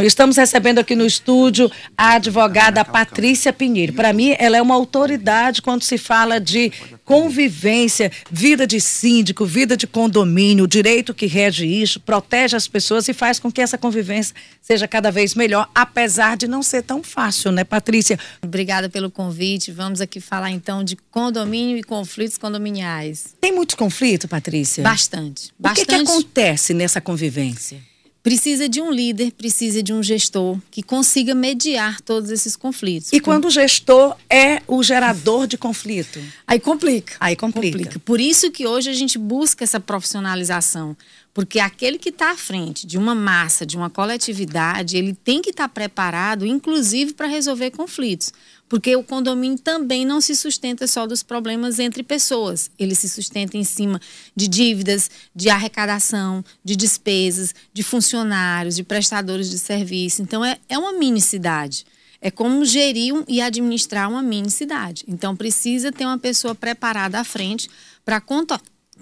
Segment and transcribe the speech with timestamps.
[0.00, 3.94] Estamos recebendo aqui no estúdio a advogada Patrícia Pinheiro.
[3.94, 6.70] Para mim, ela é uma autoridade quando se fala de
[7.04, 13.08] convivência, vida de síndico, vida de condomínio, o direito que rege isso, protege as pessoas
[13.08, 17.02] e faz com que essa convivência seja cada vez melhor, apesar de não ser tão
[17.02, 18.16] fácil, né, Patrícia?
[18.40, 19.72] Obrigada pelo convite.
[19.72, 23.34] Vamos aqui falar então de condomínio e conflitos condominiais.
[23.40, 24.80] Tem muitos conflitos, Patrícia?
[24.80, 25.50] Bastante.
[25.58, 25.82] Bastante.
[25.82, 27.82] O que, que acontece nessa convivência?
[28.28, 33.12] Precisa de um líder, precisa de um gestor que consiga mediar todos esses conflitos.
[33.12, 36.20] E quando o gestor é o gerador de conflito?
[36.46, 37.14] Aí complica.
[37.18, 37.78] Aí complica.
[37.78, 37.98] complica.
[38.00, 40.96] Por isso que hoje a gente busca essa profissionalização.
[41.32, 45.50] Porque aquele que está à frente de uma massa, de uma coletividade, ele tem que
[45.50, 48.32] estar tá preparado, inclusive, para resolver conflitos.
[48.68, 52.70] Porque o condomínio também não se sustenta só dos problemas entre pessoas.
[52.78, 54.00] Ele se sustenta em cima
[54.36, 60.20] de dívidas, de arrecadação, de despesas, de funcionários, de prestadores de serviço.
[60.20, 61.86] Então, é, é uma mini cidade.
[62.20, 65.04] É como gerir e administrar uma mini cidade.
[65.06, 67.70] Então, precisa ter uma pessoa preparada à frente
[68.04, 68.20] para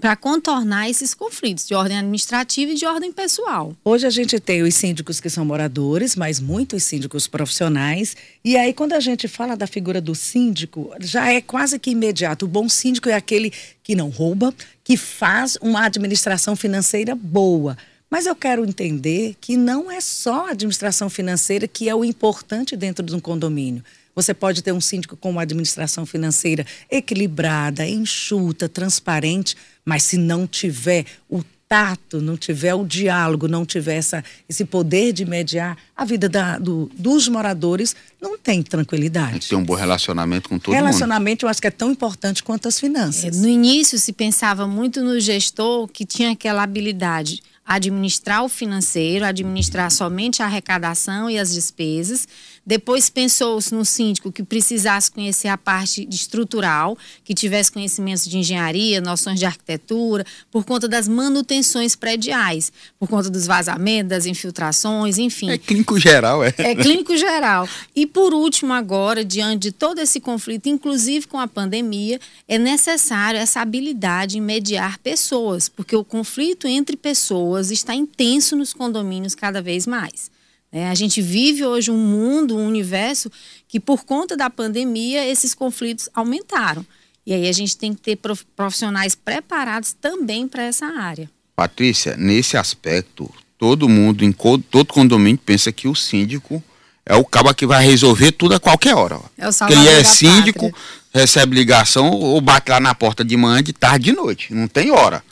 [0.01, 3.75] para contornar esses conflitos de ordem administrativa e de ordem pessoal.
[3.85, 8.17] Hoje a gente tem os síndicos que são moradores, mas muitos síndicos profissionais.
[8.45, 12.45] E aí, quando a gente fala da figura do síndico, já é quase que imediato.
[12.45, 13.53] O bom síndico é aquele
[13.83, 17.77] que não rouba, que faz uma administração financeira boa.
[18.11, 22.77] Mas eu quero entender que não é só a administração financeira que é o importante
[22.77, 23.83] dentro de um condomínio.
[24.17, 30.47] Você pode ter um síndico com uma administração financeira equilibrada, enxuta, transparente, mas se não
[30.47, 36.05] tiver o tato, não tiver o diálogo, não tiver essa, esse poder de mediar, a
[36.05, 39.33] vida da, do, dos moradores não tem tranquilidade.
[39.33, 40.99] Tem que ter um bom relacionamento com todo relacionamento, mundo.
[41.01, 43.37] Relacionamento eu acho que é tão importante quanto as finanças.
[43.37, 49.25] É, no início se pensava muito no gestor que tinha aquela habilidade administrar o financeiro,
[49.25, 52.29] administrar somente a arrecadação e as despesas.
[52.67, 59.01] Depois pensou-se no síndico que precisasse conhecer a parte estrutural, que tivesse conhecimentos de engenharia,
[59.01, 65.49] noções de arquitetura, por conta das manutenções prediais, por conta dos vazamentos, das infiltrações, enfim.
[65.51, 66.53] É clínico geral, é.
[66.59, 67.69] É clínico geral.
[67.95, 73.39] E por último, agora, diante de todo esse conflito, inclusive com a pandemia, é necessário
[73.39, 79.63] essa habilidade em mediar pessoas, porque o conflito entre pessoas está intenso nos condomínios cada
[79.63, 80.35] vez mais.
[80.77, 83.33] É, a gente vive hoje um mundo, um universo
[83.67, 86.85] que, por conta da pandemia, esses conflitos aumentaram.
[87.27, 88.19] E aí a gente tem que ter
[88.55, 91.31] profissionais preparados também para essa área.
[91.57, 96.63] Patrícia, nesse aspecto, todo mundo, em todo condomínio, pensa que o síndico
[97.07, 99.19] é o cabo que vai resolver tudo a qualquer hora.
[99.39, 100.85] É o Ele é síndico, pátria.
[101.15, 104.53] recebe ligação ou bate lá na porta de manhã, de tarde, de noite.
[104.53, 105.25] Não tem hora.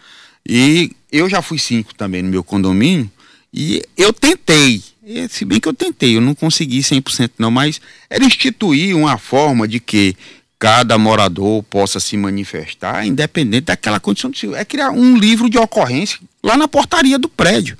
[0.48, 3.10] E eu já fui cinco também no meu condomínio
[3.52, 4.82] e eu tentei,
[5.28, 9.68] se bem que eu tentei, eu não consegui 100% não, mas era instituir uma forma
[9.68, 10.16] de que
[10.58, 16.18] cada morador possa se manifestar, independente daquela condição de É criar um livro de ocorrência
[16.42, 17.76] lá na portaria do prédio.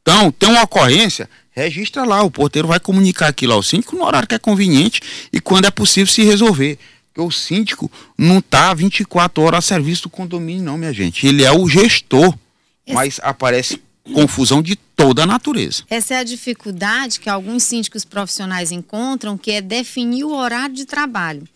[0.00, 4.28] Então, tem uma ocorrência, registra lá, o porteiro vai comunicar aquilo ao síndico no horário
[4.28, 5.00] que é conveniente
[5.32, 6.78] e quando é possível se resolver.
[7.08, 11.26] Porque o síndico não está 24 horas a serviço do condomínio, não, minha gente.
[11.26, 12.32] Ele é o gestor.
[12.88, 13.80] Mas aparece
[14.10, 15.84] confusão de toda a natureza.
[15.88, 20.84] Essa é a dificuldade que alguns síndicos profissionais encontram, que é definir o horário de
[20.84, 21.48] trabalho.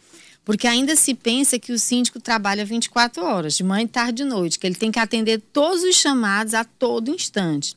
[0.45, 4.59] Porque ainda se pensa que o síndico trabalha 24 horas, de manhã, tarde e noite,
[4.59, 7.75] que ele tem que atender todos os chamados a todo instante.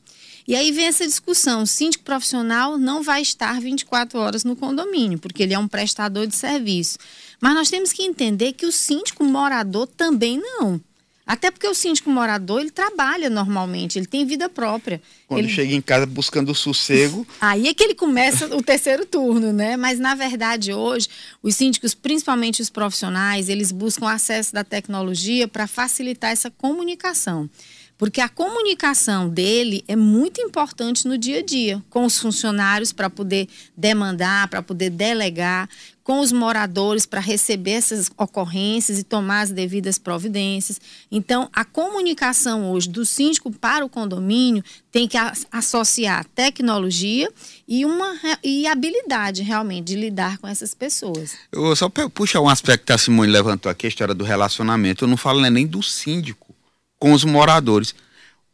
[0.48, 5.18] E aí vem essa discussão: o síndico profissional não vai estar 24 horas no condomínio,
[5.18, 6.98] porque ele é um prestador de serviço.
[7.38, 10.80] Mas nós temos que entender que o síndico morador também não.
[11.28, 14.98] Até porque o síndico morador, ele trabalha normalmente, ele tem vida própria.
[15.26, 15.48] Quando ele...
[15.50, 17.26] chega em casa buscando sossego.
[17.38, 19.76] Aí é que ele começa o terceiro turno, né?
[19.76, 21.06] Mas, na verdade, hoje,
[21.42, 27.50] os síndicos, principalmente os profissionais, eles buscam acesso da tecnologia para facilitar essa comunicação.
[27.98, 33.10] Porque a comunicação dele é muito importante no dia a dia, com os funcionários para
[33.10, 35.68] poder demandar, para poder delegar,
[36.08, 40.80] com os moradores para receber essas ocorrências e tomar as devidas providências.
[41.12, 45.18] Então, a comunicação hoje do síndico para o condomínio tem que
[45.52, 47.30] associar tecnologia
[47.68, 51.34] e uma e habilidade realmente de lidar com essas pessoas.
[51.52, 55.04] Eu só puxar um aspecto que a Simone levantou aqui, a história do relacionamento.
[55.04, 56.54] Eu não falo nem do síndico
[56.98, 57.94] com os moradores.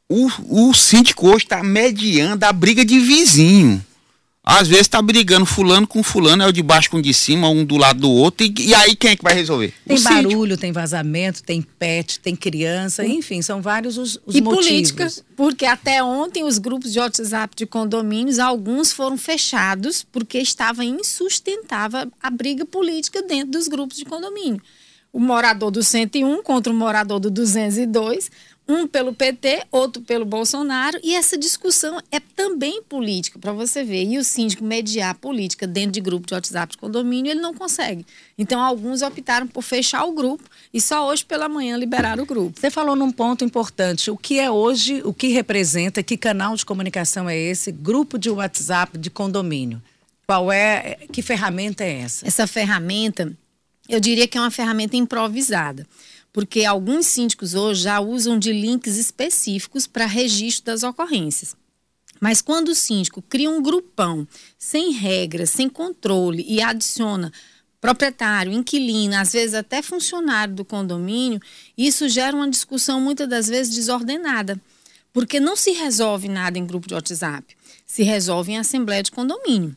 [0.08, 3.80] O, o síndico hoje está mediando a briga de vizinho.
[4.46, 7.48] Às vezes tá brigando fulano com fulano, é o de baixo com o de cima,
[7.48, 9.72] um do lado do outro, e, e aí quem é que vai resolver?
[9.86, 10.56] Tem o barulho, sítio.
[10.58, 14.66] tem vazamento, tem pet, tem criança, enfim, são vários os, os e motivos.
[14.66, 20.84] política, porque até ontem os grupos de WhatsApp de condomínios, alguns foram fechados porque estava
[20.84, 24.60] insustentável a briga política dentro dos grupos de condomínio.
[25.10, 28.30] O morador do 101 contra o morador do 202,
[28.66, 34.04] um pelo PT, outro pelo Bolsonaro, e essa discussão é também política, para você ver.
[34.04, 38.06] E o síndico mediar política dentro de grupo de WhatsApp de condomínio, ele não consegue.
[38.38, 42.58] Então, alguns optaram por fechar o grupo e só hoje pela manhã liberaram o grupo.
[42.58, 44.10] Você falou num ponto importante.
[44.10, 47.70] O que é hoje, o que representa, que canal de comunicação é esse?
[47.70, 49.80] Grupo de WhatsApp de condomínio.
[50.26, 52.26] Qual é, que ferramenta é essa?
[52.26, 53.30] Essa ferramenta,
[53.86, 55.86] eu diria que é uma ferramenta improvisada
[56.34, 61.54] porque alguns síndicos hoje já usam de links específicos para registro das ocorrências.
[62.20, 64.26] Mas quando o síndico cria um grupão
[64.58, 67.32] sem regras, sem controle e adiciona
[67.80, 71.40] proprietário, inquilino, às vezes até funcionário do condomínio,
[71.78, 74.60] isso gera uma discussão muitas das vezes desordenada,
[75.12, 79.76] porque não se resolve nada em grupo de WhatsApp, se resolve em assembleia de condomínio.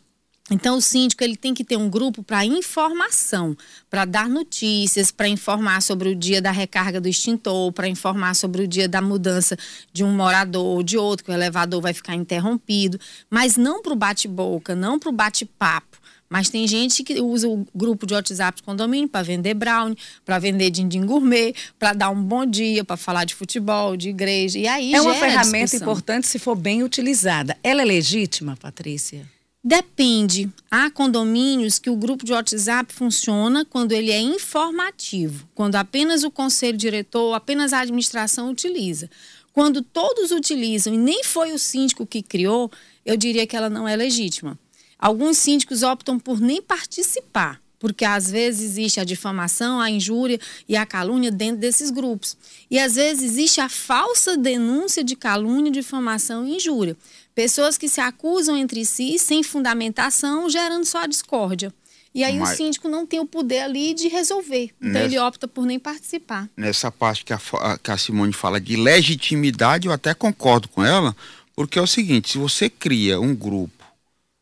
[0.50, 3.56] Então, o síndico ele tem que ter um grupo para informação,
[3.90, 8.64] para dar notícias, para informar sobre o dia da recarga do extintor, para informar sobre
[8.64, 9.58] o dia da mudança
[9.92, 12.98] de um morador ou de outro, que o elevador vai ficar interrompido,
[13.30, 15.98] mas não para o bate-boca, não para o bate-papo.
[16.30, 20.38] Mas tem gente que usa o grupo de WhatsApp de condomínio para vender brownie, para
[20.40, 24.60] vender din-din gourmet, para dar um bom dia, para falar de futebol, de igreja.
[24.60, 27.58] E aí É uma ferramenta importante se for bem utilizada.
[27.64, 29.37] Ela é legítima, Patrícia?
[29.68, 30.50] Depende.
[30.72, 36.31] Há condomínios que o grupo de WhatsApp funciona quando ele é informativo, quando apenas o
[36.31, 39.10] conselho diretor, apenas a administração utiliza.
[39.52, 42.72] Quando todos utilizam e nem foi o síndico que criou,
[43.06, 44.58] eu diria que ela não é legítima.
[44.98, 50.78] Alguns síndicos optam por nem participar, porque às vezes existe a difamação, a injúria e
[50.78, 52.38] a calúnia dentro desses grupos.
[52.72, 56.96] E às vezes existe a falsa denúncia de calúnia, difamação e injúria.
[57.38, 61.72] Pessoas que se acusam entre si sem fundamentação, gerando só a discórdia.
[62.12, 64.72] E aí Mas, o síndico não tem o poder ali de resolver.
[64.81, 66.50] Então nessa, ele opta por nem participar.
[66.57, 67.39] Nessa parte que a,
[67.78, 71.16] que a Simone fala de legitimidade, eu até concordo com ela,
[71.56, 73.86] porque é o seguinte, se você cria um grupo,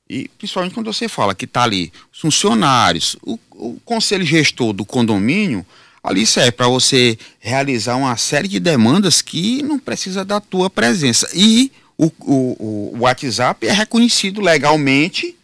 [0.10, 4.86] e principalmente quando você fala que está ali os funcionários, o, o conselho gestor do
[4.86, 5.66] condomínio,
[6.02, 11.28] ali serve para você realizar uma série de demandas que não precisa da tua presença.
[11.34, 15.36] E o, o, o WhatsApp é reconhecido legalmente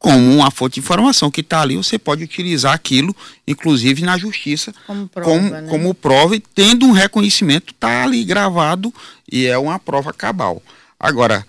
[0.00, 3.14] como uma fonte de informação que está ali, você pode utilizar aquilo,
[3.46, 5.66] inclusive na justiça, como prova, como, né?
[5.68, 8.92] como prova e tendo um reconhecimento, está ali gravado
[9.30, 10.62] e é uma prova cabal.
[10.98, 11.46] Agora,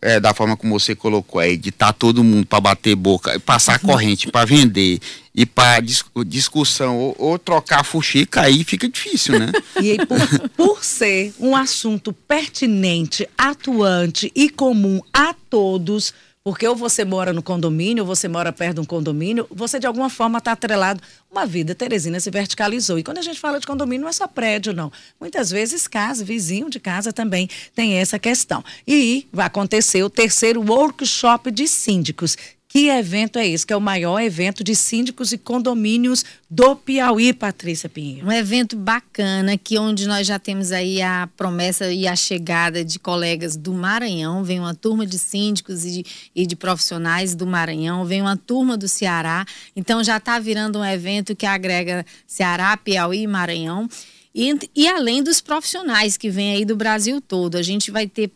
[0.00, 3.38] é, da forma como você colocou aí, de estar tá todo mundo para bater boca,
[3.40, 5.00] passar corrente para vender
[5.34, 9.52] e para dis discussão ou, ou, trocar fuxica, aí fica difícil, né?
[9.80, 16.12] E aí, por, por ser um assunto pertinente, atuante e comum a todos,
[16.48, 19.86] porque ou você mora no condomínio, ou você mora perto de um condomínio, você de
[19.86, 20.98] alguma forma está atrelado.
[21.30, 22.98] Uma vida, Teresina se verticalizou.
[22.98, 24.90] E quando a gente fala de condomínio, não é só prédio, não.
[25.20, 28.64] Muitas vezes casa, vizinho de casa também tem essa questão.
[28.86, 32.34] E vai acontecer o terceiro workshop de síndicos,
[32.68, 33.66] que evento é esse?
[33.66, 38.26] Que é o maior evento de síndicos e condomínios do Piauí, Patrícia Pinheiro.
[38.26, 42.98] Um evento bacana, que onde nós já temos aí a promessa e a chegada de
[42.98, 44.44] colegas do Maranhão.
[44.44, 46.06] Vem uma turma de síndicos e de,
[46.36, 49.46] e de profissionais do Maranhão, vem uma turma do Ceará.
[49.74, 53.88] Então já está virando um evento que agrega Ceará, Piauí e Maranhão.
[54.34, 58.30] E, e além dos profissionais que vêm aí do Brasil todo, a gente vai ter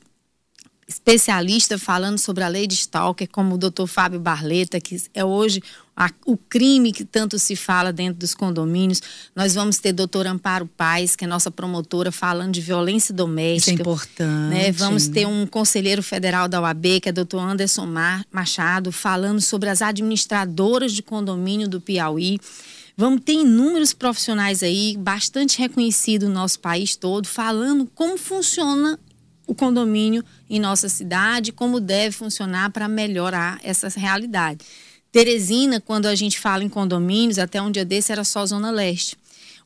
[0.92, 5.62] especialista falando sobre a lei de Stalker, como o doutor Fábio Barleta, que é hoje
[5.96, 9.00] a, o crime que tanto se fala dentro dos condomínios.
[9.34, 13.72] Nós vamos ter doutor Amparo Paz, que é nossa promotora, falando de violência doméstica.
[13.72, 14.50] Isso é importante.
[14.50, 14.72] Né?
[14.72, 17.88] Vamos ter um conselheiro federal da UAB, que é doutor Anderson
[18.30, 22.38] Machado, falando sobre as administradoras de condomínio do Piauí.
[22.96, 28.99] Vamos ter inúmeros profissionais aí, bastante reconhecidos no nosso país todo, falando como funciona
[29.46, 34.64] o condomínio em nossa cidade, como deve funcionar para melhorar essa realidade.
[35.11, 39.16] Teresina, quando a gente fala em condomínios, até um dia desse era só Zona Leste.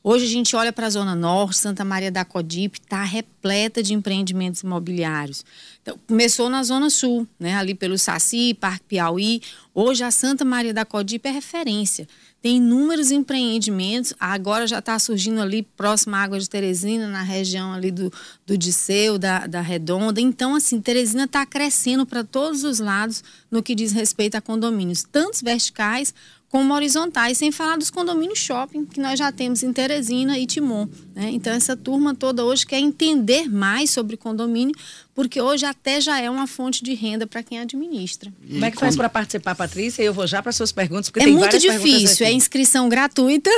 [0.03, 3.93] Hoje a gente olha para a Zona Norte, Santa Maria da Codipe, está repleta de
[3.93, 5.43] empreendimentos imobiliários.
[5.81, 9.41] Então, começou na Zona Sul, né, ali pelo Saci, Parque Piauí.
[9.73, 12.07] Hoje a Santa Maria da Codipe é referência.
[12.39, 17.73] Tem inúmeros empreendimentos, agora já está surgindo ali próximo à Água de Teresina, na região
[17.73, 18.13] ali do,
[18.45, 20.21] do Disseu, da, da Redonda.
[20.21, 25.03] Então, assim, Teresina está crescendo para todos os lados no que diz respeito a condomínios,
[25.03, 26.13] tantos verticais
[26.49, 30.87] como horizontais, sem falar dos condomínios shopping que nós já temos em Teresina e Timon.
[31.13, 31.29] Né?
[31.33, 34.73] Então, essa turma toda hoje quer entender mais sobre condomínio,
[35.13, 38.31] porque hoje até já é uma fonte de renda para quem administra.
[38.45, 40.01] E Como é que faz para participar, Patrícia?
[40.03, 43.49] Eu vou já para suas perguntas, porque é muito difícil, é inscrição gratuita.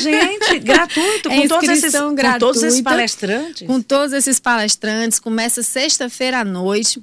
[0.00, 3.66] Gente, gratuito, com, é todos esses, gratuita, com todos esses palestrantes.
[3.66, 7.02] Com todos esses palestrantes, começa sexta-feira à noite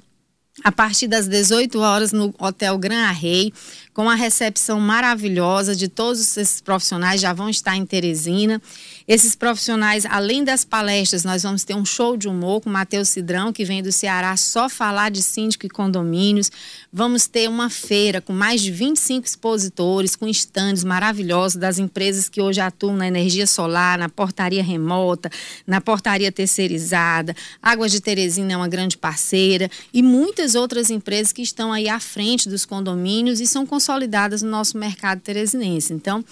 [0.62, 3.52] a partir das 18 horas no Hotel Gran Arrei
[3.92, 8.62] com a recepção maravilhosa de todos esses profissionais, já vão estar em Teresina.
[9.10, 13.52] Esses profissionais, além das palestras, nós vamos ter um show de humor com Matheus Cidrão,
[13.52, 16.48] que vem do Ceará só falar de síndico e condomínios.
[16.92, 22.40] Vamos ter uma feira com mais de 25 expositores, com estandes maravilhosos das empresas que
[22.40, 25.28] hoje atuam na energia solar, na portaria remota,
[25.66, 27.34] na portaria terceirizada.
[27.60, 31.98] Águas de Teresina é uma grande parceira e muitas outras empresas que estão aí à
[31.98, 35.92] frente dos condomínios e são consolidadas no nosso mercado teresinense.
[35.92, 36.24] Então,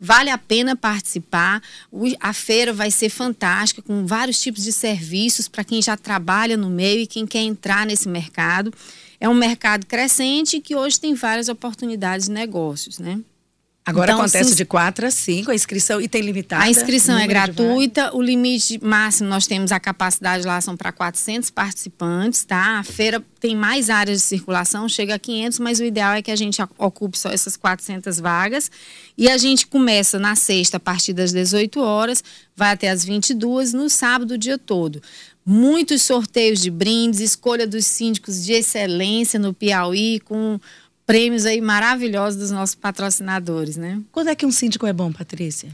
[0.00, 1.62] vale a pena participar.
[2.20, 6.70] A feira vai ser fantástica, com vários tipos de serviços para quem já trabalha no
[6.70, 8.72] meio e quem quer entrar nesse mercado.
[9.20, 13.20] É um mercado crescente que hoje tem várias oportunidades de negócios, né?
[13.88, 16.62] Agora então, acontece de 4 a 5, a inscrição e tem limitada?
[16.62, 21.48] A inscrição é gratuita, o limite máximo nós temos a capacidade lá são para 400
[21.48, 22.80] participantes, tá?
[22.80, 26.30] A feira tem mais áreas de circulação, chega a 500, mas o ideal é que
[26.30, 28.70] a gente ocupe só essas 400 vagas.
[29.16, 32.22] E a gente começa na sexta a partir das 18 horas,
[32.54, 35.00] vai até as 22, no sábado o dia todo
[35.50, 40.60] muitos sorteios de brindes, escolha dos síndicos de excelência no Piauí, com
[41.08, 43.98] prêmios aí maravilhosos dos nossos patrocinadores, né?
[44.12, 45.72] Quando é que um síndico é bom, Patrícia?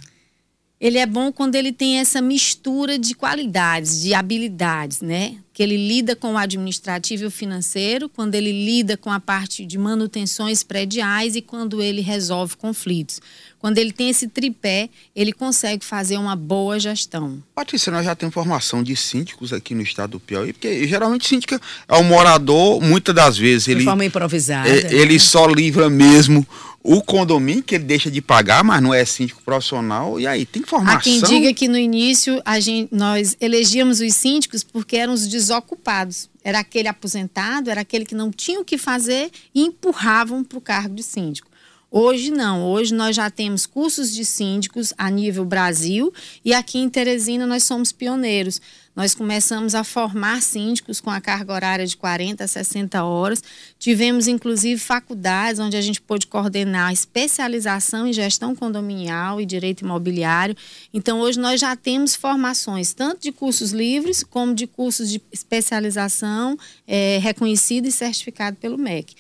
[0.81, 5.39] Ele é bom quando ele tem essa mistura de qualidades, de habilidades, né?
[5.55, 9.65] Que ele lida com o administrativo e o financeiro, quando ele lida com a parte
[9.65, 13.21] de manutenções prediais e quando ele resolve conflitos.
[13.65, 17.43] Quando ele tem esse tripé, ele consegue fazer uma boa gestão.
[17.55, 21.59] Patrícia, nós já temos formação de síndicos aqui no estado do Piauí, porque geralmente síndico
[21.89, 23.79] é o morador, muitas das vezes ele.
[23.79, 24.69] De forma improvisada.
[24.69, 24.93] É, né?
[24.93, 26.47] Ele só livra mesmo
[26.87, 30.21] o condomínio que ele deixa de pagar, mas não é síndico profissional.
[30.21, 30.99] E aí, tem formação?
[30.99, 35.27] Há quem diga que no início a gente, nós elegíamos os síndicos porque eram os
[35.27, 36.29] desocupados.
[36.45, 40.61] Era aquele aposentado, era aquele que não tinha o que fazer e empurravam para o
[40.61, 41.51] cargo de síndico.
[41.97, 46.13] Hoje não, hoje nós já temos cursos de síndicos a nível Brasil
[46.45, 48.61] e aqui em Teresina nós somos pioneiros.
[48.97, 53.45] Nós começamos a formar síndicos com a carga horária de 40 a 60 horas.
[53.79, 60.57] Tivemos inclusive faculdades onde a gente pôde coordenar especialização em gestão condominial e direito imobiliário.
[60.93, 66.59] Então hoje nós já temos formações tanto de cursos livres como de cursos de especialização
[66.89, 69.15] é, reconhecido e certificado pelo MEC.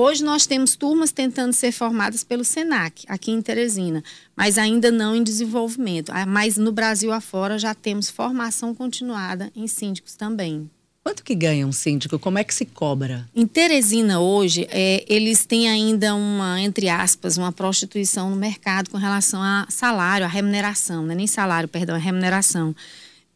[0.00, 4.00] Hoje nós temos turmas tentando ser formadas pelo SENAC, aqui em Teresina,
[4.36, 6.12] mas ainda não em desenvolvimento.
[6.14, 10.70] Ah, mas no Brasil afora já temos formação continuada em síndicos também.
[11.02, 12.16] Quanto que ganha um síndico?
[12.16, 13.28] Como é que se cobra?
[13.34, 18.98] Em Teresina hoje, é, eles têm ainda uma, entre aspas, uma prostituição no mercado com
[18.98, 22.72] relação a salário, a remuneração, não é nem salário, perdão, a remuneração.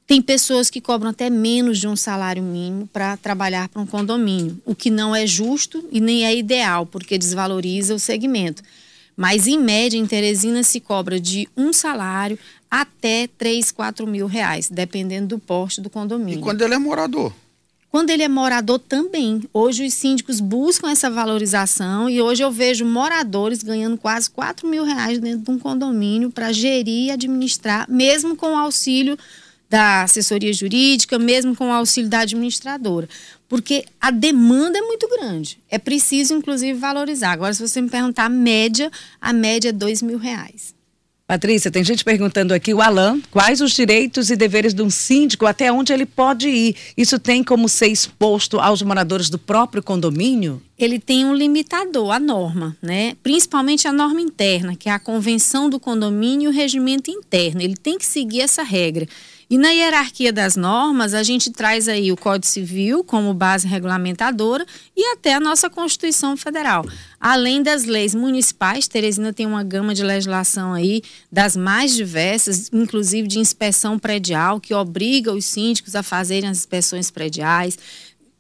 [0.07, 4.61] Tem pessoas que cobram até menos de um salário mínimo para trabalhar para um condomínio,
[4.65, 8.63] o que não é justo e nem é ideal, porque desvaloriza o segmento.
[9.17, 12.39] Mas, em média, em Teresina se cobra de um salário
[12.71, 16.41] até 3, 4 mil reais, dependendo do porte do condomínio.
[16.41, 17.33] E quando ele é morador?
[17.91, 19.43] Quando ele é morador também.
[19.53, 24.83] Hoje os síndicos buscam essa valorização e hoje eu vejo moradores ganhando quase 4 mil
[24.83, 29.19] reais dentro de um condomínio para gerir e administrar, mesmo com o auxílio
[29.73, 33.09] da assessoria jurídica, mesmo com o auxílio da administradora.
[33.49, 35.59] Porque a demanda é muito grande.
[35.71, 37.33] É preciso, inclusive, valorizar.
[37.33, 40.75] Agora, se você me perguntar a média, a média é dois mil reais.
[41.27, 45.47] Patrícia, tem gente perguntando aqui, o Alain, quais os direitos e deveres de um síndico,
[45.47, 46.77] até onde ele pode ir?
[46.95, 50.61] Isso tem como ser exposto aos moradores do próprio condomínio?
[50.77, 53.17] Ele tem um limitador, a norma, né?
[53.23, 57.63] Principalmente a norma interna, que é a convenção do condomínio e o regimento interno.
[57.63, 59.09] Ele tem que seguir essa regra.
[59.53, 64.65] E na hierarquia das normas, a gente traz aí o Código Civil como base regulamentadora
[64.97, 66.87] e até a nossa Constituição Federal.
[67.21, 73.29] Além das leis municipais, Teresina tem uma gama de legislação aí das mais diversas, inclusive
[73.29, 77.79] de inspeção predial, que obriga os síndicos a fazerem as inspeções prediais.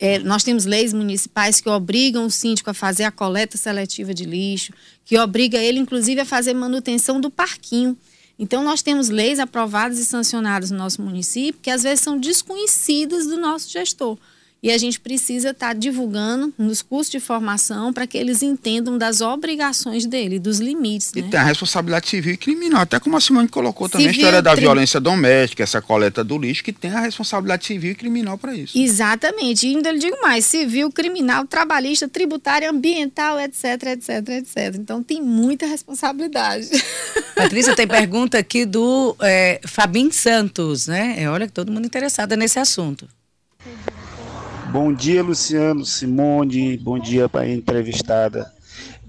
[0.00, 4.25] É, nós temos leis municipais que obrigam o síndico a fazer a coleta seletiva de
[4.25, 4.73] lixo,
[5.04, 7.99] que obriga ele, inclusive, a fazer manutenção do parquinho.
[8.38, 13.26] Então, nós temos leis aprovadas e sancionadas no nosso município que às vezes são desconhecidas
[13.26, 14.18] do nosso gestor.
[14.64, 18.97] E a gente precisa estar tá divulgando nos cursos de formação para que eles entendam
[18.97, 21.11] das obrigações dele, dos limites.
[21.16, 21.28] E né?
[21.33, 24.40] tem a responsabilidade civil e criminal, até como a Simone colocou também civil, a história
[24.40, 24.61] da tri...
[24.61, 28.78] violência doméstica, essa coleta do lixo, que tem a responsabilidade civil e criminal para isso.
[28.78, 29.66] Exatamente.
[29.66, 34.76] E ainda lhe digo mais: civil, criminal, trabalhista, tributária, ambiental, etc, etc, etc.
[34.76, 36.69] Então tem muita responsabilidade.
[37.35, 41.16] Patrícia, tem pergunta aqui do é, Fabim Santos, né?
[41.19, 43.09] É, olha que todo mundo interessado nesse assunto.
[44.73, 48.50] Bom dia, Luciano, Simone, bom dia para a entrevistada.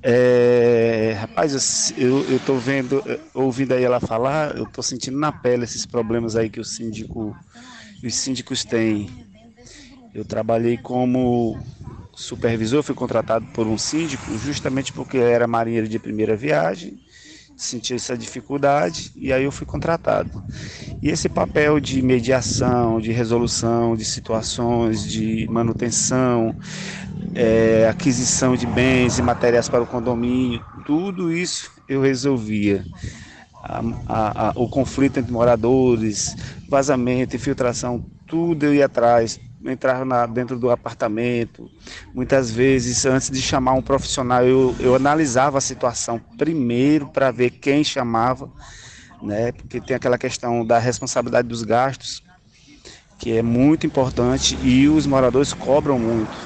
[0.04, 3.02] É, rapaz, eu, tô vendo,
[3.34, 7.34] ouvindo aí ela falar, eu tô sentindo na pele esses problemas aí que o síndico,
[8.04, 9.10] os síndicos têm.
[10.14, 11.58] Eu trabalhei como
[12.14, 17.00] supervisor, fui contratado por um síndico justamente porque era marinheiro de primeira viagem
[17.56, 20.44] senti essa dificuldade e aí eu fui contratado.
[21.02, 26.56] E esse papel de mediação, de resolução de situações, de manutenção,
[27.36, 32.86] é, aquisição de bens e matérias para o condomínio, tudo isso eu resolvia.
[33.64, 36.36] A, a, a, o conflito entre moradores,
[36.70, 41.70] vazamento, infiltração, tudo eu ia atrás, entrava na, dentro do apartamento.
[42.14, 47.50] Muitas vezes, antes de chamar um profissional, eu, eu analisava a situação primeiro para ver
[47.52, 48.50] quem chamava,
[49.22, 49.52] né?
[49.52, 52.22] Porque tem aquela questão da responsabilidade dos gastos,
[53.20, 56.38] que é muito importante e os moradores cobram muito.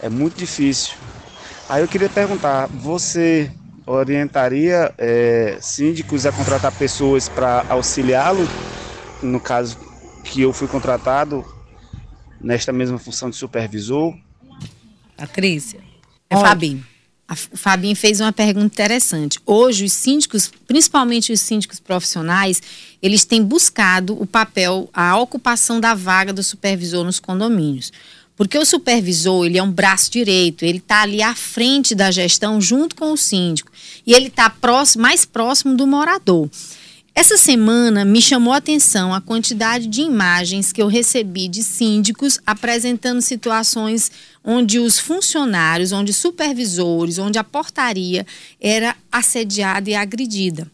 [0.00, 0.94] É muito difícil.
[1.68, 3.50] Aí eu queria perguntar, você
[3.86, 8.46] orientaria é, síndicos a contratar pessoas para auxiliá-lo?
[9.22, 9.76] No caso
[10.22, 11.44] que eu fui contratado,
[12.40, 14.16] nesta mesma função de supervisor?
[15.16, 15.80] Patrícia.
[16.30, 16.86] É Olha, Fabinho.
[17.26, 19.38] A Fabinho fez uma pergunta interessante.
[19.44, 22.62] Hoje, os síndicos, principalmente os síndicos profissionais,
[23.02, 27.92] eles têm buscado o papel, a ocupação da vaga do supervisor nos condomínios.
[28.34, 32.60] Porque o supervisor, ele é um braço direito, ele está ali à frente da gestão
[32.60, 33.70] junto com o síndico.
[34.06, 34.50] E ele está
[34.96, 36.48] mais próximo do morador.
[37.18, 42.38] Essa semana me chamou a atenção a quantidade de imagens que eu recebi de síndicos
[42.46, 44.08] apresentando situações
[44.44, 48.24] onde os funcionários, onde supervisores, onde a portaria
[48.60, 50.70] era assediada e agredida.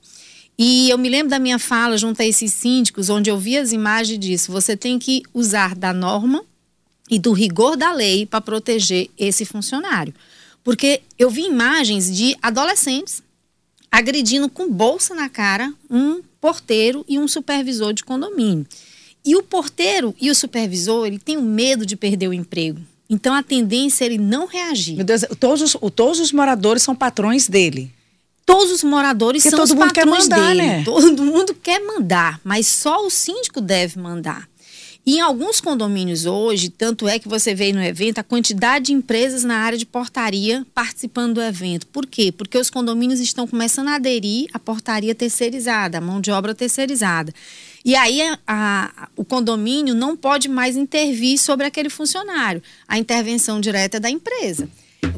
[0.58, 3.72] E eu me lembro da minha fala junto a esses síndicos, onde eu vi as
[3.72, 4.52] imagens disso.
[4.52, 6.44] Você tem que usar da norma
[7.11, 10.12] e do rigor da lei para proteger esse funcionário.
[10.62, 13.23] Porque eu vi imagens de adolescentes
[13.94, 18.66] agredindo com bolsa na cara um porteiro e um supervisor de condomínio.
[19.24, 22.80] E o porteiro e o supervisor, ele tem o medo de perder o emprego.
[23.09, 24.96] Então a tendência é ele não reagir.
[24.96, 27.88] Meu Deus, todos os, todos os moradores são patrões dele.
[28.44, 30.62] Todos os moradores Porque são todo os mundo patrões quer mandar, dele.
[30.62, 30.85] Né?
[30.85, 34.48] Todo mundo quer mandar, mas só o síndico deve mandar.
[35.06, 38.92] E em alguns condomínios hoje, tanto é que você vê no evento a quantidade de
[38.94, 41.86] empresas na área de portaria participando do evento.
[41.88, 42.32] Por quê?
[42.32, 47.34] Porque os condomínios estão começando a aderir à portaria terceirizada, à mão de obra terceirizada.
[47.84, 52.62] E aí a, a, o condomínio não pode mais intervir sobre aquele funcionário.
[52.88, 54.66] A intervenção direta é da empresa.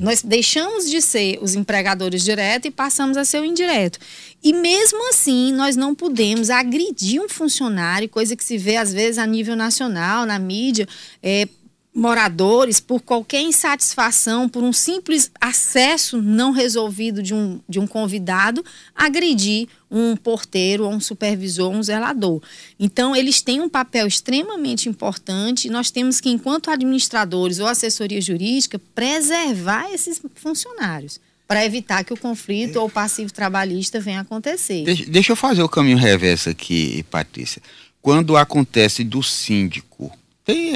[0.00, 3.98] Nós deixamos de ser os empregadores diretos e passamos a ser o indireto.
[4.42, 9.18] E mesmo assim, nós não podemos agredir um funcionário, coisa que se vê às vezes
[9.18, 10.86] a nível nacional, na mídia,
[11.22, 11.48] é,
[11.96, 18.62] moradores, por qualquer insatisfação, por um simples acesso não resolvido de um, de um convidado,
[18.94, 22.42] agredir um porteiro, um supervisor, um zelador.
[22.78, 28.78] Então, eles têm um papel extremamente importante nós temos que, enquanto administradores ou assessoria jurídica,
[28.94, 34.84] preservar esses funcionários para evitar que o conflito ou o passivo trabalhista venha acontecer.
[34.84, 37.62] Deixa, deixa eu fazer o caminho reverso aqui, Patrícia.
[38.02, 40.10] Quando acontece do síndico,
[40.44, 40.74] tem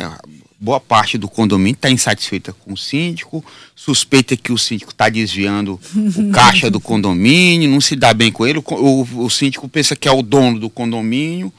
[0.61, 3.43] boa parte do condomínio está insatisfeita com o síndico,
[3.75, 8.47] suspeita que o síndico está desviando o caixa do condomínio, não se dá bem com
[8.47, 11.51] ele, o, o, o, síndico pensa que é o dono do condomínio.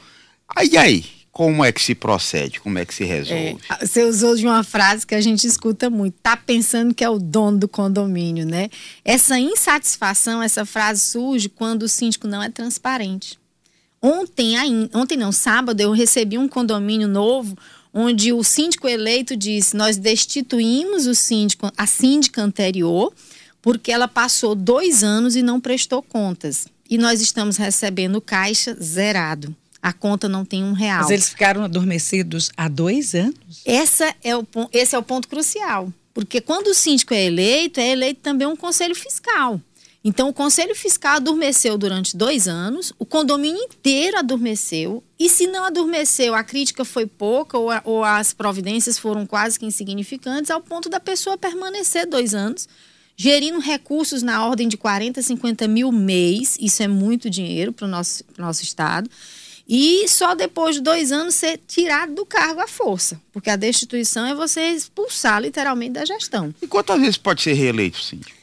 [0.47, 2.59] Aí aí, como é que se procede?
[2.59, 3.57] Como é que se resolve?
[3.69, 7.09] É, você usou de uma frase que a gente escuta muito, tá pensando que é
[7.09, 8.69] o dono do condomínio, né?
[9.03, 13.41] Essa insatisfação, essa frase surge quando o síndico não é transparente
[14.01, 14.55] Ontem,
[14.95, 17.55] ontem não, sábado, eu recebi um condomínio novo
[17.93, 23.13] onde o síndico eleito disse: nós destituímos o síndico, a síndica anterior,
[23.61, 26.67] porque ela passou dois anos e não prestou contas.
[26.89, 29.55] E nós estamos recebendo caixa zerado.
[29.81, 31.01] A conta não tem um real.
[31.01, 33.61] Mas eles ficaram adormecidos há dois anos?
[33.65, 35.91] Essa é o, esse é o ponto crucial.
[36.13, 39.59] Porque quando o síndico é eleito, é eleito também um conselho fiscal.
[40.03, 45.63] Então, o Conselho Fiscal adormeceu durante dois anos, o condomínio inteiro adormeceu, e se não
[45.63, 50.59] adormeceu, a crítica foi pouca ou, a, ou as providências foram quase que insignificantes, ao
[50.59, 52.67] ponto da pessoa permanecer dois anos,
[53.15, 57.89] gerindo recursos na ordem de 40, 50 mil mês, isso é muito dinheiro para o
[57.89, 59.07] nosso, nosso Estado,
[59.69, 64.25] e só depois de dois anos ser tirado do cargo à força, porque a destituição
[64.25, 66.51] é você expulsar literalmente da gestão.
[66.59, 68.40] E quantas vezes pode ser reeleito, síndico?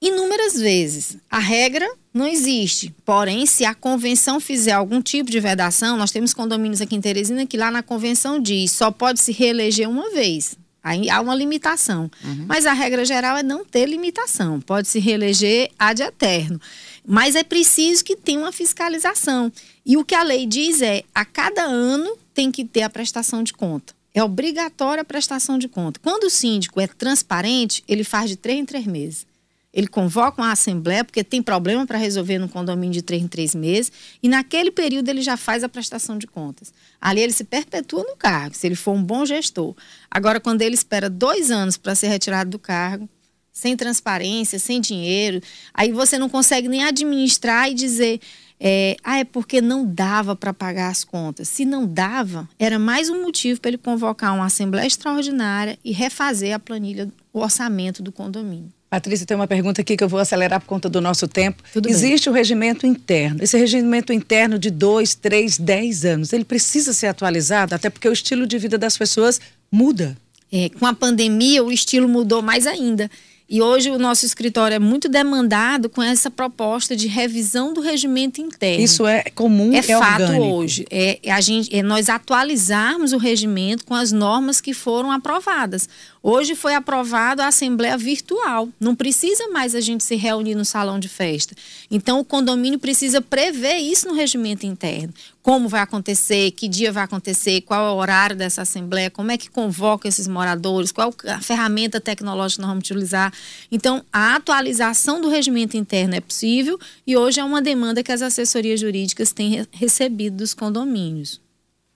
[0.00, 1.16] Inúmeras vezes.
[1.30, 2.94] A regra não existe.
[3.04, 7.46] Porém, se a convenção fizer algum tipo de vedação, nós temos condomínios aqui em Teresina
[7.46, 10.56] que lá na convenção diz só pode se reeleger uma vez.
[10.82, 12.10] Aí há uma limitação.
[12.24, 12.46] Uhum.
[12.48, 14.60] Mas a regra geral é não ter limitação.
[14.60, 16.60] Pode se reeleger ad eterno.
[17.06, 19.52] Mas é preciso que tenha uma fiscalização.
[19.84, 23.42] E o que a lei diz é: a cada ano tem que ter a prestação
[23.42, 23.94] de conta.
[24.14, 26.00] É obrigatória a prestação de conta.
[26.02, 29.26] Quando o síndico é transparente, ele faz de três em três meses.
[29.72, 33.54] Ele convoca uma assembleia porque tem problema para resolver no condomínio de três em três
[33.54, 36.72] meses e naquele período ele já faz a prestação de contas.
[37.00, 39.76] Ali ele se perpetua no cargo, se ele for um bom gestor.
[40.10, 43.08] Agora, quando ele espera dois anos para ser retirado do cargo,
[43.52, 45.40] sem transparência, sem dinheiro,
[45.72, 48.20] aí você não consegue nem administrar e dizer
[48.58, 51.48] é, ah, é porque não dava para pagar as contas.
[51.48, 56.54] Se não dava, era mais um motivo para ele convocar uma assembleia extraordinária e refazer
[56.54, 58.70] a planilha, o orçamento do condomínio.
[58.90, 61.62] Patrícia, tem uma pergunta aqui que eu vou acelerar por conta do nosso tempo.
[61.72, 62.32] Tudo Existe bem.
[62.32, 63.40] o regimento interno.
[63.40, 68.12] Esse regimento interno de dois, três, dez anos, ele precisa ser atualizado, até porque o
[68.12, 70.16] estilo de vida das pessoas muda.
[70.52, 73.08] É, com a pandemia, o estilo mudou mais ainda.
[73.52, 78.40] E hoje o nosso escritório é muito demandado com essa proposta de revisão do regimento
[78.40, 78.84] interno.
[78.84, 80.44] Isso é comum, é, é fato orgânico.
[80.44, 80.86] hoje.
[80.88, 85.88] É, é, a gente, é nós atualizarmos o regimento com as normas que foram aprovadas.
[86.22, 88.68] Hoje foi aprovado a assembleia virtual.
[88.78, 91.54] Não precisa mais a gente se reunir no salão de festa.
[91.90, 95.14] Então o condomínio precisa prever isso no regimento interno.
[95.42, 99.38] Como vai acontecer, que dia vai acontecer, qual é o horário dessa assembleia, como é
[99.38, 103.32] que convoca esses moradores, qual a ferramenta tecnológica que nós vamos utilizar.
[103.72, 108.20] Então, a atualização do regimento interno é possível e hoje é uma demanda que as
[108.20, 111.40] assessorias jurídicas têm recebido dos condomínios.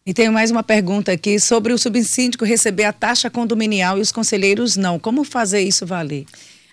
[0.06, 4.12] E tenho mais uma pergunta aqui sobre o subsíndico receber a taxa condominial e os
[4.12, 4.98] conselheiros não.
[4.98, 6.26] Como fazer isso valer?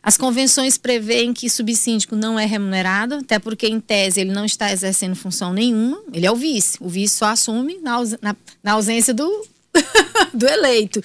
[0.04, 4.70] As convenções prevêem que subsíndico não é remunerado, até porque, em tese, ele não está
[4.74, 6.02] exercendo função nenhuma.
[6.12, 6.78] Ele é o vice.
[6.82, 9.48] O vice só assume na, na, na ausência do,
[10.34, 11.02] do eleito.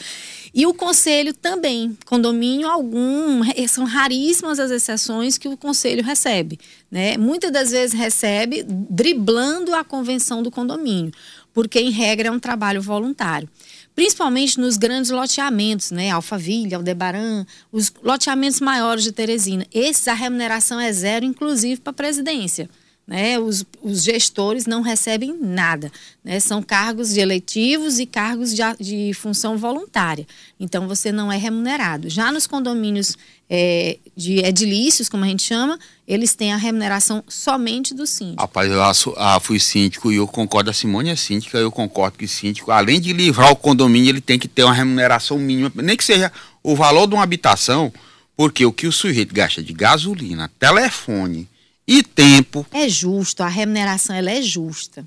[0.57, 6.59] E o conselho também, condomínio algum, são raríssimas as exceções que o conselho recebe.
[6.91, 7.19] Né?
[7.19, 11.13] Muitas das vezes recebe driblando a convenção do condomínio,
[11.57, 13.49] porque em regra é um trabalho voluntário.
[13.95, 16.11] Principalmente nos grandes loteamentos, né?
[16.11, 19.67] Alphaville, Aldebaran, os loteamentos maiores de Teresina.
[19.73, 22.69] Esses a remuneração é zero, inclusive para a presidência
[23.07, 25.93] né, os, os, gestores não recebem nada.
[26.25, 30.27] Né, são cargos de eletivos e cargos de, de, função voluntária.
[30.59, 32.11] Então, você não é remunerado.
[32.11, 33.17] Já nos condomínios
[33.49, 38.41] é, de edilícios, como a gente chama, eles têm a remuneração somente do síndico.
[38.41, 38.81] Rapaz, eu
[39.17, 42.71] ah, fui síndico e eu concordo, a Simone é síndica, eu concordo que o síndico,
[42.71, 46.33] além de livrar o condomínio, ele tem que ter uma remuneração mínima, nem que seja
[46.63, 47.93] o valor de uma habitação,
[48.37, 51.49] porque o que o sujeito gasta de gasolina, telefone,
[51.87, 52.67] e tempo.
[52.73, 55.07] É justo, a remuneração ela é justa.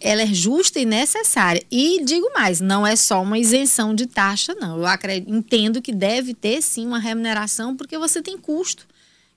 [0.00, 1.62] Ela é justa e necessária.
[1.70, 4.78] E digo mais, não é só uma isenção de taxa, não.
[4.78, 8.86] Eu acredito, entendo que deve ter sim uma remuneração, porque você tem custo.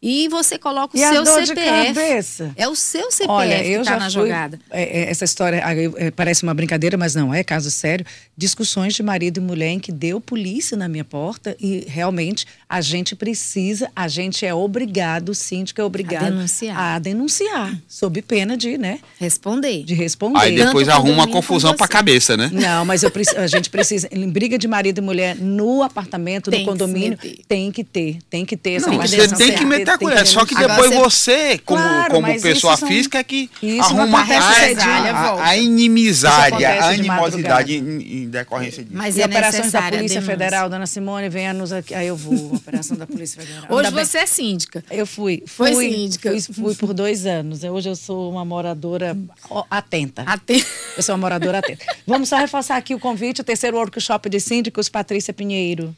[0.07, 1.87] E você coloca o e seu a dor CPF.
[1.89, 2.51] De cabeça?
[2.55, 4.59] É o seu CPF Olha, eu que está na fui, jogada.
[4.69, 5.63] É, é, essa história
[5.97, 8.05] é, parece uma brincadeira, mas não, é caso sério.
[8.37, 12.81] Discussões de marido e mulher em que deu polícia na minha porta e realmente a
[12.81, 18.21] gente precisa, a gente é obrigado, o síndico é obrigado a denunciar, a denunciar sob
[18.21, 18.99] pena de, né?
[19.19, 19.83] Responder.
[19.85, 20.37] De responder.
[20.37, 22.51] Aí depois arruma uma confusão para a cabeça, né?
[22.53, 26.59] Não, mas eu, a gente precisa, em briga de marido e mulher no apartamento, tem
[26.59, 30.25] no condomínio, tem que ter, tem que ter essa Não, você tem que meter colher.
[30.25, 35.43] Só que depois você, você, como, claro, como pessoa física, é que arruma a, a,
[35.49, 38.95] a, inimizade, a animosidade em, em, decorrência disso.
[38.95, 41.93] Mas e é operações da Polícia Federal, dona Simone, venha nos aqui.
[41.93, 43.65] Aí eu vou, operação da Polícia Federal.
[43.69, 44.83] Hoje você é síndica.
[44.89, 45.43] Eu fui.
[45.45, 46.29] Fui Foi síndica.
[46.29, 47.63] Fui, fui, por dois anos.
[47.63, 49.17] Hoje eu sou uma moradora
[49.69, 50.23] atenta.
[50.23, 50.65] Atenta.
[50.97, 51.85] Eu sou uma moradora atenta.
[52.05, 55.95] Vamos só reforçar aqui o convite, o terceiro workshop de síndicos, Patrícia Pinheiro.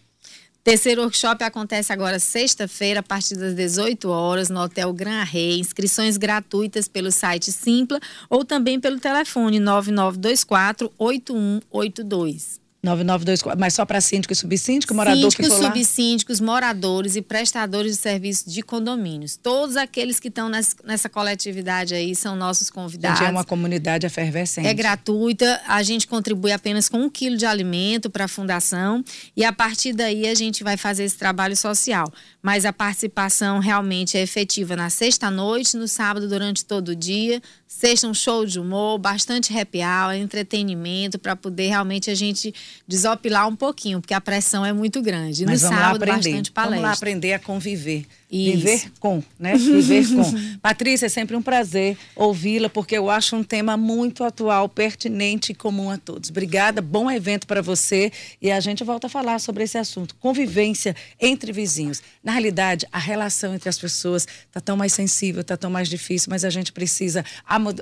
[0.67, 5.61] Terceiro workshop acontece agora sexta-feira, a partir das 18 horas, no Hotel Gran Rei.
[5.61, 12.66] Inscrições gratuitas pelo site Simpla ou também pelo telefone 9924 8182.
[12.87, 15.67] 9924, mas só para síndico e subsíndico, morador Síndicos, que for lá?
[15.67, 19.35] subsíndicos, moradores e prestadores de serviços de condomínios.
[19.35, 23.19] Todos aqueles que estão nessa, nessa coletividade aí são nossos convidados.
[23.19, 24.67] Gente, é uma comunidade efervescente.
[24.67, 29.03] É gratuita, a gente contribui apenas com um quilo de alimento para a fundação
[29.35, 32.11] e a partir daí a gente vai fazer esse trabalho social.
[32.41, 38.07] Mas a participação realmente é efetiva na sexta-noite, no sábado durante todo o dia, sexta
[38.07, 42.53] um show de humor, bastante happy hour, entretenimento, para poder realmente a gente
[42.87, 45.45] desopilar um pouquinho, porque a pressão é muito grande.
[45.45, 46.29] Mas no vamos sábado, lá aprender.
[46.29, 46.75] bastante palestra.
[46.77, 48.05] Vamos lá aprender a conviver.
[48.29, 48.57] Isso.
[48.57, 49.55] Viver com, né?
[49.55, 50.23] Viver com.
[50.61, 55.55] Patrícia, é sempre um prazer ouvi-la, porque eu acho um tema muito atual, pertinente e
[55.55, 56.29] comum a todos.
[56.29, 60.13] Obrigada, bom evento para você e a gente volta a falar sobre esse assunto.
[60.15, 62.01] Convivência entre vizinhos.
[62.21, 66.29] Na realidade, a relação entre as pessoas está tão mais sensível, está tão mais difícil,
[66.29, 67.23] mas a gente precisa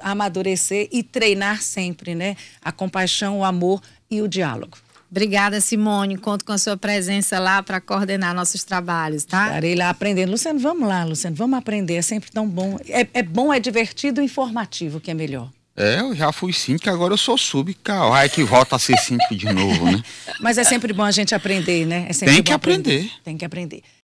[0.01, 2.35] amadurecer e treinar sempre, né?
[2.61, 4.77] A compaixão, o amor e o diálogo.
[5.09, 6.17] Obrigada, Simone.
[6.17, 9.45] Conto com a sua presença lá para coordenar nossos trabalhos, tá?
[9.45, 10.31] Estarei lá aprendendo.
[10.31, 11.95] Luciano, vamos lá, Luciano, vamos aprender.
[11.95, 12.77] É sempre tão bom.
[12.89, 15.49] É, é bom, é divertido e informativo, que é melhor.
[15.77, 17.75] É, eu já fui síndico, agora eu sou sub,
[18.09, 20.01] vai que volta a ser síndico de novo, né?
[20.39, 22.07] Mas é sempre bom a gente aprender, né?
[22.09, 22.91] É Tem que aprender.
[22.91, 23.11] aprender.
[23.25, 23.83] Tem que aprender.